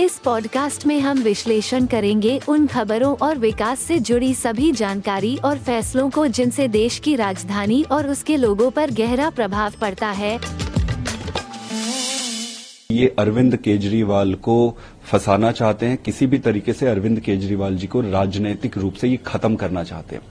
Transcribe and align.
इस 0.00 0.18
पॉडकास्ट 0.18 0.86
में 0.86 1.00
हम 1.00 1.18
विश्लेषण 1.18 1.86
करेंगे 1.86 2.40
उन 2.48 2.66
खबरों 2.66 3.16
और 3.16 3.38
विकास 3.38 3.80
से 3.80 3.98
जुड़ी 3.98 4.34
सभी 4.34 4.72
जानकारी 4.72 5.36
और 5.36 5.58
फैसलों 5.58 6.10
को 6.10 6.26
जिनसे 6.26 6.68
देश 6.68 6.98
की 6.98 7.16
राजधानी 7.16 7.82
और 7.82 8.08
उसके 8.08 8.36
लोगों 8.36 8.70
पर 8.70 8.90
गहरा 8.90 9.30
प्रभाव 9.30 9.72
पड़ता 9.80 10.10
है। 10.10 10.40
ये 12.90 13.14
अरविंद 13.18 13.56
केजरीवाल 13.56 14.34
को 14.34 14.78
फंसाना 15.04 15.52
चाहते 15.52 15.86
हैं। 15.86 15.96
किसी 15.96 16.26
भी 16.26 16.38
तरीके 16.38 16.72
से 16.72 16.86
अरविंद 16.86 17.20
केजरीवाल 17.20 17.76
जी 17.76 17.86
को 17.86 18.00
राजनीतिक 18.00 18.78
रूप 18.78 18.94
से 18.94 19.08
ये 19.08 19.16
खत्म 19.16 19.56
करना 19.56 19.82
चाहते 19.82 20.16
हैं। 20.16 20.22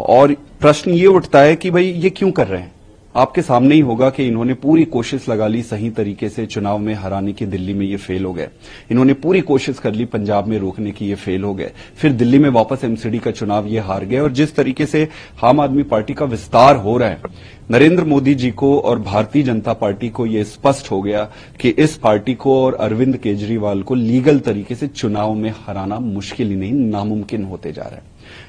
और 0.00 0.34
प्रश्न 0.34 0.90
ये 0.90 1.06
उठता 1.06 1.40
है 1.40 1.56
कि 1.56 1.70
भाई 1.70 1.84
ये 1.84 2.10
क्यों 2.10 2.30
कर 2.30 2.46
रहे 2.46 2.62
हैं? 2.62 2.75
आपके 3.16 3.42
सामने 3.42 3.74
ही 3.74 3.80
होगा 3.80 4.08
कि 4.10 4.26
इन्होंने 4.26 4.54
पूरी 4.54 4.84
कोशिश 4.84 5.28
लगा 5.28 5.46
ली 5.46 5.62
सही 5.62 5.90
तरीके 5.90 6.28
से 6.28 6.44
चुनाव 6.46 6.78
में 6.78 6.92
हराने 6.94 7.32
की, 7.32 7.46
दिल्ली 7.46 7.74
में 7.74 7.86
ये 7.86 7.96
फेल 7.96 8.24
हो 8.24 8.32
गए। 8.32 8.48
इन्होंने 8.90 9.14
पूरी 9.14 9.40
कोशिश 9.40 9.78
कर 9.78 9.94
ली 9.94 10.04
पंजाब 10.04 10.46
में 10.46 10.58
रोकने 10.58 10.90
की, 10.90 11.08
ये 11.08 11.14
फेल 11.14 11.44
हो 11.44 11.54
गए। 11.54 11.70
फिर 11.96 12.12
दिल्ली 12.12 12.38
में 12.38 12.48
वापस 12.50 12.84
एमसीडी 12.84 13.18
का 13.18 13.30
चुनाव 13.30 13.66
ये 13.66 13.80
हार 13.80 14.04
गए 14.04 14.18
और 14.18 14.32
जिस 14.32 14.54
तरीके 14.56 14.86
से 14.86 15.08
आम 15.44 15.60
आदमी 15.60 15.82
पार्टी 15.82 16.14
का 16.14 16.24
विस्तार 16.26 16.76
हो 16.76 16.96
रहा 16.96 17.08
है, 17.08 17.22
नरेंद्र 17.70 18.04
मोदी 18.04 18.34
जी 18.34 18.50
को 18.50 18.78
और 18.80 18.98
भारतीय 18.98 19.42
जनता 19.42 19.72
पार्टी 19.72 20.08
को 20.08 20.26
यह 20.26 20.44
स्पष्ट 20.44 20.90
हो 20.90 21.00
गया 21.02 21.24
कि 21.60 21.68
इस 21.68 21.96
पार्टी 21.96 22.34
को 22.34 22.62
और 22.64 22.74
अरविंद 22.74 23.16
केजरीवाल 23.16 23.82
को 23.82 23.94
लीगल 23.94 24.38
तरीके 24.38 24.74
से 24.74 24.86
चुनाव 24.86 25.34
में 25.34 25.50
हराना 25.66 25.98
मुश्किल 26.00 26.48
ही 26.48 26.56
नहीं, 26.56 26.72
नामुमकिन 26.72 27.44
होते 27.44 27.72
जा 27.72 27.82
रहा 27.82 27.96
है। 27.96 28.02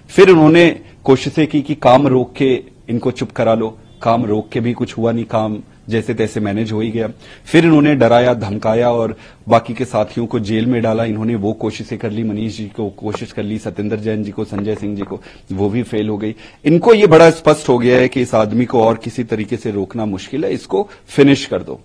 फिर 0.07 0.29
उन्होंने 0.29 0.69
कोशिशें 1.03 1.45
की 1.47 1.61
कि 1.61 1.75
काम 1.75 2.07
रोक 2.07 2.33
के 2.33 2.53
इनको 2.89 3.11
चुप 3.11 3.31
करा 3.31 3.53
लो। 3.53 3.77
काम 4.01 4.25
रोक 4.25 4.49
के 4.49 4.59
भी 4.59 4.73
कुछ 4.73 4.97
हुआ 4.97 5.11
नहीं, 5.11 5.25
काम 5.25 5.59
जैसे 5.89 6.13
तैसे 6.13 6.39
मैनेज 6.39 6.71
हो 6.71 6.81
ही 6.81 6.91
गया। 6.91 7.07
फिर 7.45 7.65
इन्होंने 7.65 7.95
डराया, 7.95 8.33
धमकाया 8.33 8.91
और 8.91 9.17
बाकी 9.49 9.73
के 9.73 9.85
साथियों 9.85 10.27
को 10.27 10.39
जेल 10.39 10.65
में 10.65 10.81
डाला। 10.81 11.03
इन्होंने 11.05 11.35
वो 11.35 11.53
कोशिशें 11.53 11.99
कर 11.99 12.11
ली, 12.11 12.23
मनीष 12.23 12.57
जी 12.57 12.65
को 12.65 12.89
कोशिश 12.89 13.31
कर 13.31 13.43
ली 13.43 13.57
सत्येंद्र 13.57 13.97
जैन 13.97 14.23
जी 14.23 14.31
को, 14.31 14.45
संजय 14.45 14.75
सिंह 14.75 14.95
जी 14.95 15.01
को, 15.01 15.21
वो 15.51 15.69
भी 15.69 15.83
फेल 15.83 16.09
हो 16.09 16.17
गई। 16.17 16.35
इनको 16.65 16.93
ये 16.93 17.07
बड़ा 17.07 17.29
स्पष्ट 17.29 17.69
हो 17.69 17.77
गया 17.77 17.97
है 17.97 18.07
कि 18.07 18.21
इस 18.21 18.35
आदमी 18.35 18.65
को 18.65 18.83
और 18.83 18.97
किसी 18.97 19.23
तरीके 19.23 19.57
से 19.57 19.71
रोकना 19.71 20.05
मुश्किल 20.05 20.45
है। 20.45 20.53
इसको 20.53 20.89
फिनिश 21.07 21.45
कर 21.45 21.63
दो। 21.63 21.79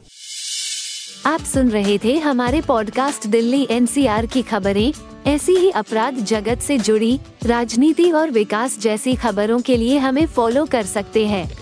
आप 1.27 1.41
सुन 1.41 1.69
रहे 1.69 1.99
थे 1.99 2.19
हमारे 2.19 2.61
पॉडकास्ट 2.61 3.27
दिल्ली 3.27 3.67
एनसीआर 3.71 4.27
की 4.27 4.43
खबरें। 4.43 4.93
ऐसी 5.27 5.53
ही 5.53 5.71
अपराध 5.71 6.15
जगत 6.15 6.59
से 6.59 6.79
जुड़ी, 6.79 7.21
राजनीति 7.47 8.11
और 8.11 8.31
विकास 8.31 8.81
जैसी 8.81 9.15
खबरों 9.15 9.61
के 9.61 9.77
लिए 9.77 9.99
हमें 9.99 10.27
फॉलो 10.27 10.65
कर 10.65 10.83
सकते 10.83 11.27
हैं। 11.27 11.62